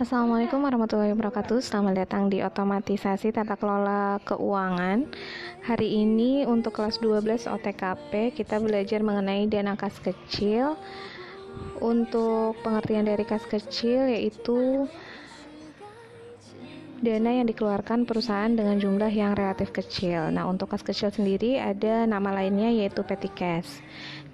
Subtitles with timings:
[0.00, 1.60] Assalamualaikum warahmatullahi wabarakatuh.
[1.60, 5.04] Selamat datang di otomatisasi tata kelola keuangan.
[5.68, 10.80] Hari ini untuk kelas 12 OTKP Kita belajar mengenai dana kas kecil.
[11.84, 14.88] Untuk pengertian dari kas kecil yaitu
[17.00, 20.28] dana yang dikeluarkan perusahaan dengan jumlah yang relatif kecil.
[20.28, 23.80] Nah, untuk kas kecil sendiri ada nama lainnya yaitu petty cash.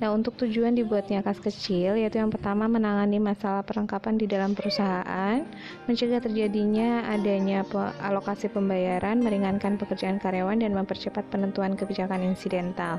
[0.03, 5.47] Nah, untuk tujuan dibuatnya kas kecil yaitu yang pertama menangani masalah perlengkapan di dalam perusahaan,
[5.87, 7.63] mencegah terjadinya adanya
[8.03, 12.99] alokasi pembayaran, meringankan pekerjaan karyawan dan mempercepat penentuan kebijakan insidental.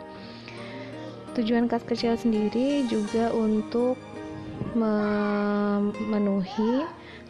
[1.35, 3.99] Tujuan kas kecil sendiri juga untuk
[4.73, 6.87] memenuhi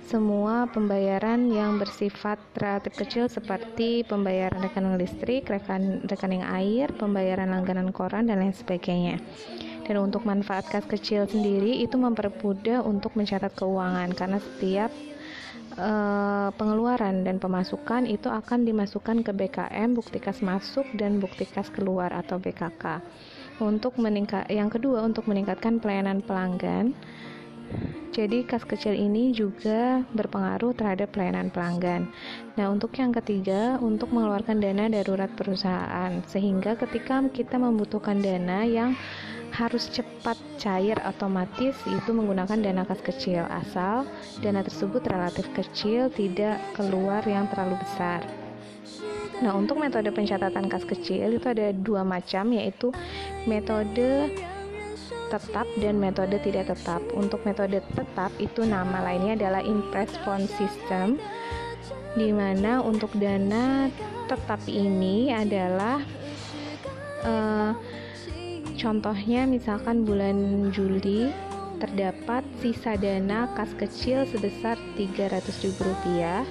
[0.07, 7.91] semua pembayaran yang bersifat relatif kecil seperti pembayaran rekening listrik, rekan, rekening air, pembayaran langganan
[7.91, 9.19] koran, dan lain sebagainya.
[9.83, 14.91] Dan untuk manfaat kas kecil sendiri itu mempermudah untuk mencatat keuangan karena setiap
[15.75, 21.67] uh, pengeluaran dan pemasukan itu akan dimasukkan ke BKM, bukti kas masuk dan bukti kas
[21.67, 23.03] keluar atau BKK.
[23.59, 26.95] Untuk meningkat yang kedua untuk meningkatkan pelayanan pelanggan
[28.17, 32.09] jadi kas kecil ini juga berpengaruh terhadap pelayanan pelanggan.
[32.57, 38.97] Nah, untuk yang ketiga, untuk mengeluarkan dana darurat perusahaan sehingga ketika kita membutuhkan dana yang
[39.53, 44.03] harus cepat cair otomatis itu menggunakan dana kas kecil asal
[44.43, 48.25] dana tersebut relatif kecil tidak keluar yang terlalu besar.
[49.45, 52.89] Nah, untuk metode pencatatan kas kecil itu ada dua macam yaitu
[53.45, 54.33] metode
[55.27, 57.03] tetap dan metode tidak tetap.
[57.13, 61.19] Untuk metode tetap itu nama lainnya adalah impress fund system
[62.17, 63.93] di mana untuk dana
[64.25, 66.01] tetap ini adalah
[67.21, 67.71] uh,
[68.73, 71.29] contohnya misalkan bulan Juli
[71.77, 76.41] terdapat sisa dana kas kecil sebesar Rp300.000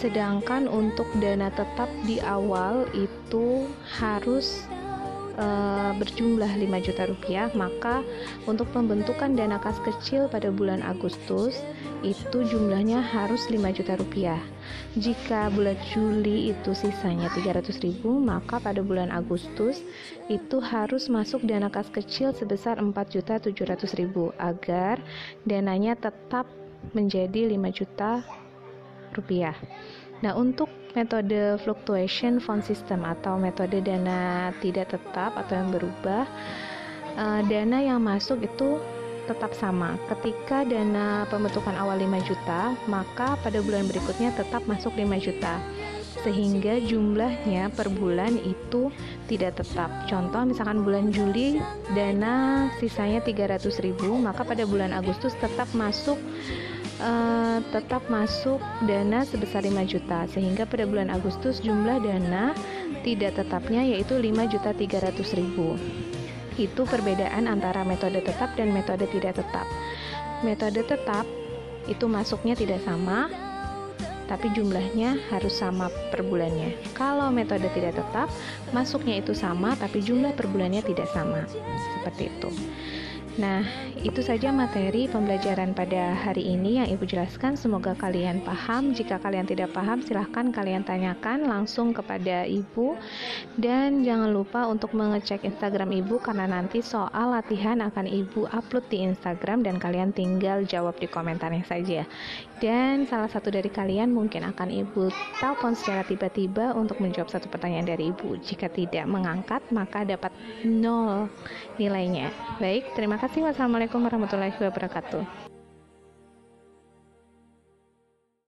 [0.00, 3.68] sedangkan untuk dana tetap di awal itu
[4.00, 4.64] harus
[5.36, 8.00] uh, berjumlah 5 juta rupiah, maka
[8.48, 11.60] untuk pembentukan dana kas kecil pada bulan Agustus
[12.00, 14.40] itu jumlahnya harus 5 juta rupiah.
[14.96, 19.84] Jika bulan Juli itu sisanya 300 ribu, maka pada bulan Agustus
[20.32, 25.02] itu harus masuk dana kas kecil sebesar 4 juta 700 ribu agar
[25.44, 26.48] dananya tetap
[26.92, 28.24] menjadi 5 juta
[29.14, 29.54] rupiah.
[30.20, 36.24] Nah, untuk metode fluctuation fund system atau metode dana tidak tetap atau yang berubah
[37.18, 38.78] uh, dana yang masuk itu
[39.26, 45.02] tetap sama ketika dana pembentukan awal 5 juta maka pada bulan berikutnya tetap masuk 5
[45.18, 45.58] juta
[46.24, 48.88] sehingga jumlahnya per bulan itu
[49.28, 49.92] tidak tetap.
[50.08, 51.60] Contoh misalkan bulan Juli
[51.92, 53.92] dana sisanya 300.000,
[54.24, 56.16] maka pada bulan Agustus tetap masuk
[57.04, 62.56] uh, tetap masuk dana sebesar 5 juta sehingga pada bulan Agustus jumlah dana
[63.04, 65.76] tidak tetapnya yaitu 5 juta 300 ribu
[66.56, 69.66] itu perbedaan antara metode tetap dan metode tidak tetap
[70.40, 71.28] metode tetap
[71.84, 73.28] itu masuknya tidak sama
[74.24, 76.72] tapi jumlahnya harus sama per bulannya.
[76.96, 78.32] Kalau metode tidak tetap,
[78.72, 81.44] masuknya itu sama tapi jumlah per bulannya tidak sama.
[82.00, 82.48] Seperti itu.
[83.34, 83.66] Nah,
[83.98, 87.58] itu saja materi pembelajaran pada hari ini yang Ibu jelaskan.
[87.58, 88.94] Semoga kalian paham.
[88.94, 92.94] Jika kalian tidak paham, silahkan kalian tanyakan langsung kepada Ibu.
[93.58, 99.02] Dan jangan lupa untuk mengecek Instagram Ibu karena nanti soal latihan akan Ibu upload di
[99.02, 102.06] Instagram dan kalian tinggal jawab di komentarnya saja.
[102.62, 105.10] Dan salah satu dari kalian mungkin akan Ibu
[105.42, 108.38] telepon secara tiba-tiba untuk menjawab satu pertanyaan dari Ibu.
[108.46, 110.30] Jika tidak mengangkat, maka dapat
[110.62, 111.26] nol
[111.82, 112.30] nilainya.
[112.62, 113.48] Baik, terima kasih kasih.
[113.48, 115.24] Wassalamualaikum warahmatullahi wabarakatuh.